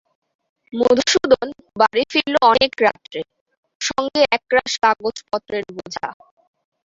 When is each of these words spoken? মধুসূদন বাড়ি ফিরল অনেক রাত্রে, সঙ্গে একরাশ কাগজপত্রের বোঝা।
মধুসূদন 0.73 1.47
বাড়ি 1.75 2.03
ফিরল 2.11 2.35
অনেক 2.51 2.71
রাত্রে, 2.85 3.19
সঙ্গে 3.81 4.21
একরাশ 4.37 4.71
কাগজপত্রের 4.83 5.63
বোঝা। 5.75 6.07